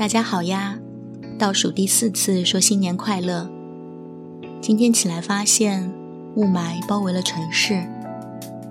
[0.00, 0.78] 大家好呀！
[1.38, 3.50] 倒数第四次说新年快乐。
[4.62, 5.92] 今天起来发现
[6.36, 7.86] 雾霾包围了城市，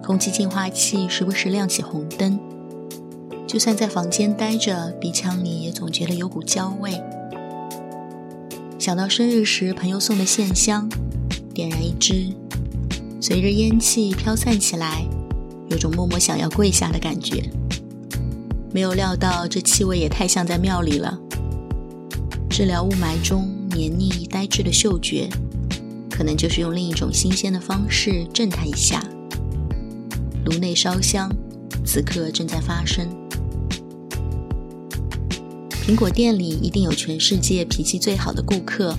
[0.03, 2.39] 空气净化器时不时亮起红灯，
[3.45, 6.99] 就算在房间待着，鼻腔里也总觉得有股焦味。
[8.79, 10.89] 想到生日时朋友送的线香，
[11.53, 12.33] 点燃一支，
[13.21, 15.05] 随着烟气飘散起来，
[15.69, 17.43] 有种默默想要跪下的感觉。
[18.71, 21.19] 没有料到，这气味也太像在庙里了。
[22.49, 25.29] 治疗雾霾中黏腻呆滞的嗅觉，
[26.09, 29.03] 可能就是用另一种新鲜的方式震它一下。
[30.45, 31.31] 炉内烧香，
[31.85, 33.07] 此刻正在发生。
[35.71, 38.95] 苹果店里一定有全世界脾气最好的顾客，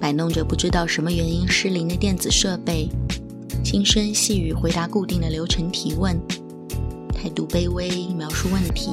[0.00, 2.88] 摆弄着不知道什么原因失灵的电子设备，
[3.62, 6.18] 轻声细语回答固定的流程提问。
[7.20, 8.92] 态度卑微，描述问题，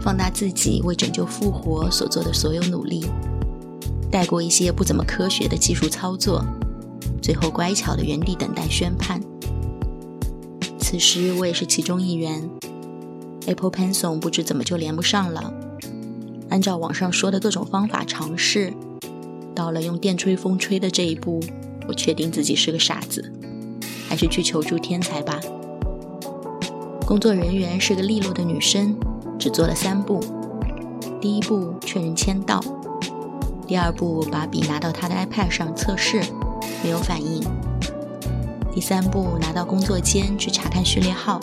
[0.00, 3.04] 放大自己为拯救复活所做的所有努力，
[4.10, 6.44] 带过一些不怎么科学的技术操作，
[7.20, 9.20] 最后乖巧的原地等待宣判。
[10.78, 12.48] 此时我也是其中一员。
[13.46, 15.52] Apple Pencil 不知怎么就连不上了。
[16.48, 18.72] 按照网上说的各种方法尝试，
[19.54, 21.40] 到了用电吹风吹的这一步，
[21.88, 23.32] 我确定自己是个傻子，
[24.08, 25.40] 还是去求助天才吧。
[27.10, 28.96] 工作人员是个利落的女生，
[29.36, 30.20] 只做了三步：
[31.20, 32.60] 第一步确认签到，
[33.66, 36.22] 第二步把笔拿到她的 iPad 上测试，
[36.84, 37.42] 没有反应；
[38.72, 41.40] 第三步拿到工作间去查看序列号。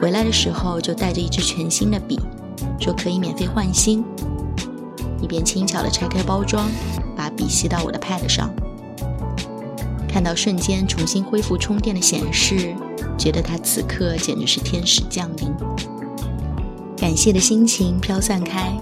[0.00, 2.18] 回来的时候就带着一支全新的笔，
[2.80, 4.04] 说可以免费换新。
[5.22, 6.68] 一边轻巧地拆开包装，
[7.14, 8.52] 把笔吸到我的 Pad 上，
[10.08, 12.74] 看到瞬间重新恢复充电的显示。
[13.18, 15.52] 觉得他此刻简直是天使降临，
[16.96, 18.72] 感谢的心情飘散开。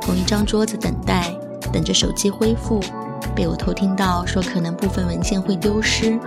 [0.00, 1.34] 同一张桌子等待，
[1.72, 2.80] 等着手机恢复，
[3.34, 6.18] 被我偷听到说可能部分文件会丢失，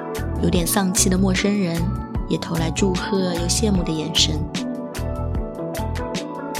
[0.41, 1.81] 有点丧气的陌生人
[2.29, 4.39] 也投来祝贺又羡慕的眼神。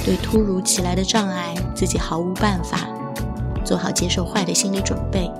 [0.04, 2.80] 对突如其来的障碍，自己毫无办法，
[3.64, 5.30] 做好接受坏的心理准备，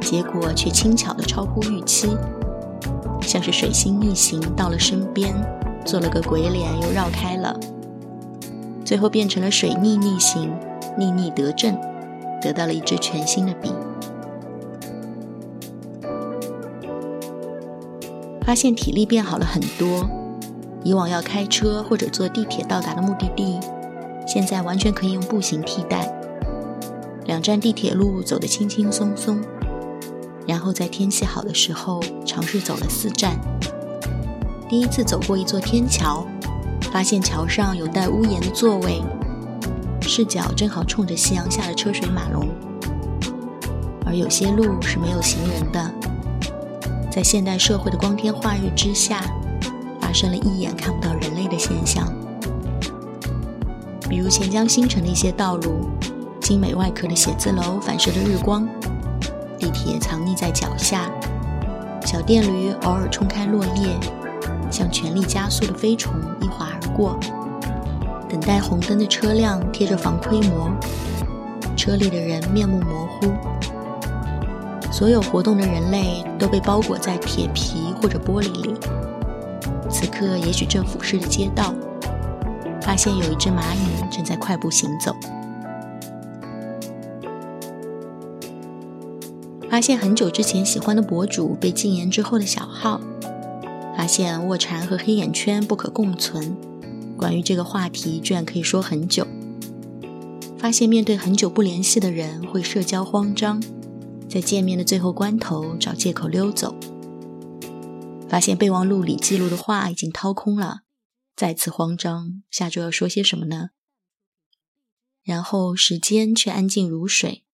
[0.00, 2.08] 结果却轻巧的超乎预期。
[3.30, 5.32] 像是水星逆行到了身边，
[5.84, 7.56] 做了个鬼脸又绕开了，
[8.84, 10.52] 最后变成了水逆逆行，
[10.98, 11.78] 逆逆得正，
[12.42, 13.72] 得到了一支全新的笔。
[18.44, 20.10] 发现体力变好了很多，
[20.82, 23.60] 以往要开车或者坐地铁到达的目的地，
[24.26, 26.12] 现在完全可以用步行替代，
[27.26, 29.40] 两站地铁路走得轻轻松松。
[30.50, 33.38] 然后在天气好的时候，尝试走了四站。
[34.68, 36.26] 第一次走过一座天桥，
[36.90, 39.00] 发现桥上有带屋檐的座位，
[40.02, 42.48] 视角正好冲着夕阳下的车水马龙。
[44.04, 45.88] 而有些路是没有行人的，
[47.12, 49.22] 在现代社会的光天化日之下，
[50.00, 52.12] 发生了一眼看不到人类的现象。
[54.08, 55.88] 比如钱江新城的一些道路，
[56.40, 58.68] 精美外壳的写字楼反射的日光。
[59.60, 61.10] 地铁藏匿在脚下，
[62.06, 63.94] 小电驴偶尔冲开落叶，
[64.70, 67.20] 像全力加速的飞虫一滑而过。
[68.26, 70.70] 等待红灯的车辆贴着防窥膜，
[71.76, 73.30] 车里的人面目模糊。
[74.90, 78.74] 所有活动的人类都被包裹在铁皮或者玻璃里。
[79.90, 81.74] 此刻，也许正俯视着街道，
[82.80, 85.14] 发现有一只蚂蚁正在快步行走。
[89.70, 93.00] 发现很久之前喜欢的博主被禁言之后的小号，
[93.96, 96.56] 发现卧蚕和黑眼圈不可共存。
[97.16, 99.24] 关于这个话题，居然可以说很久。
[100.58, 103.62] 发现面对很久不联系的人会社交慌张，
[104.28, 106.74] 在见面的最后关头找借口溜走。
[108.28, 110.80] 发现备忘录里记录的话已经掏空了，
[111.36, 113.70] 再次慌张，下周要说些什么呢？
[115.22, 117.44] 然后时间却安静如水。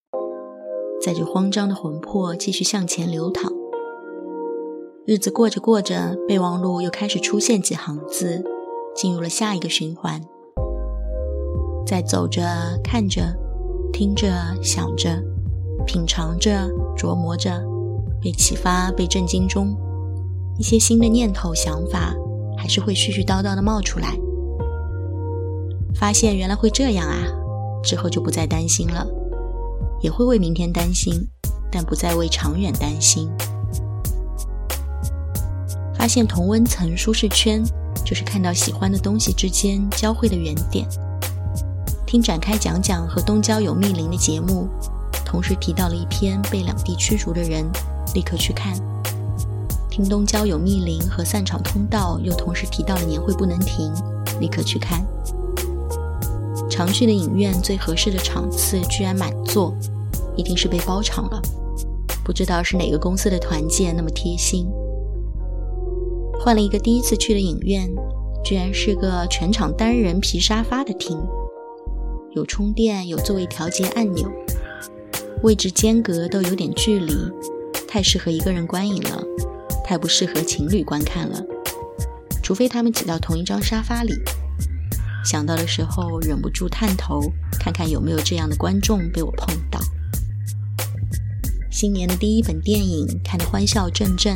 [1.06, 3.52] 载着慌张的魂魄继续向前流淌，
[5.06, 8.44] 日子过着过着，备忘录又开始出现几行字，
[8.92, 10.20] 进入了下一个循环。
[11.86, 12.42] 在走着、
[12.82, 13.22] 看着、
[13.92, 14.28] 听着、
[14.60, 15.22] 想着、
[15.86, 17.62] 品尝着、琢磨着，
[18.20, 19.76] 被启发、被震惊中，
[20.58, 22.16] 一些新的念头、想法
[22.58, 24.18] 还是会絮絮叨叨的冒出来。
[25.94, 27.14] 发现原来会这样啊，
[27.84, 29.06] 之后就不再担心了。
[30.06, 31.26] 也会为明天担心，
[31.68, 33.28] 但不再为长远担心。
[35.98, 37.60] 发现同温层舒适圈，
[38.04, 40.86] 就是看到喜欢的东西之间交汇的原点。
[42.06, 44.68] 听展开讲讲和东郊有密林的节目，
[45.24, 47.68] 同时提到了一篇被两地驱逐的人，
[48.14, 48.74] 立刻去看。
[49.90, 53.92] 听东郊有密林和散场通道，又同时提到了年会不能停，
[54.38, 55.04] 立刻去看。
[56.70, 59.74] 常去的影院最合适的场次居然满座，
[60.36, 61.40] 一定是被包场了。
[62.24, 64.66] 不知道是哪个公司的团建那么贴心。
[66.38, 67.88] 换了一个第一次去的影院，
[68.44, 71.18] 居然是个全场单人皮沙发的厅，
[72.32, 74.30] 有充电，有座位调节按钮，
[75.42, 77.14] 位置间隔都有点距离，
[77.88, 79.22] 太适合一个人观影了。
[79.84, 81.40] 太不适合情侣观看了，
[82.42, 84.12] 除非他们挤到同一张沙发里。
[85.24, 87.20] 想到的时候忍不住探头
[87.60, 89.78] 看看有没有这样的观众被我碰到。
[91.78, 94.34] 新年的第一本电影看得欢笑阵阵，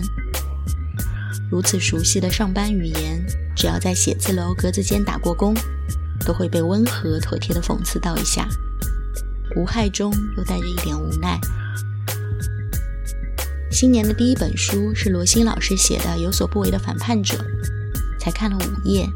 [1.50, 3.25] 如此熟悉的上班语言，
[3.56, 5.54] 只要在写字楼格子间打过工，
[6.26, 8.46] 都会被温和妥帖的讽刺到一下，
[9.56, 11.40] 无害中又带着一点无奈。
[13.70, 17.38] 新年的第一本书是罗新老师写的《有所不为的反叛者》，
[18.20, 19.08] 才看了五页，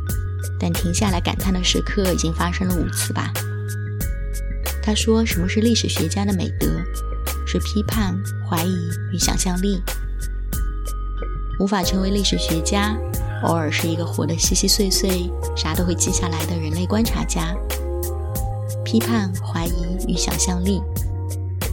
[0.59, 3.31] 但停下来感叹的时刻已经发生了五次吧。
[4.83, 6.67] 他说：“什么是历史学家的美德？
[7.55, 8.21] 是批判、
[8.51, 8.75] 怀疑
[9.13, 9.81] 与想象力。
[11.61, 12.97] 无法成为历史学家，
[13.45, 17.55] 偶尔是一个活得稀稀碎碎、啥都会记下来的人类观察家。
[18.85, 20.83] 批判、怀疑与想象力，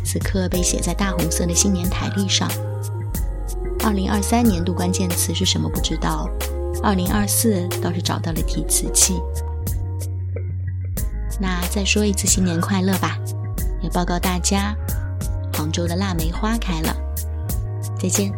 [0.06, 2.48] 此刻被写在大红色的新年台历上。”
[3.84, 5.68] 二零二三年度关键词是什么？
[5.68, 6.30] 不知道。
[6.84, 9.20] 二零二四倒是找到了提词器。
[11.40, 13.18] 那再说一次新年快乐吧，
[13.82, 14.76] 也报告大家，
[15.62, 16.96] 杭州的腊梅花开了。
[18.00, 18.34] 再见。